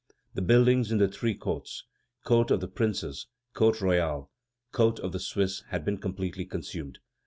[0.33, 1.83] The buildings in the three courts:
[2.23, 4.31] Court of the Princes, Court Royal,
[4.71, 6.97] Court of the Swiss, had been completely consumed.